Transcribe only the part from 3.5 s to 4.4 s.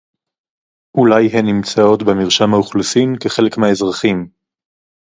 מהאזרחים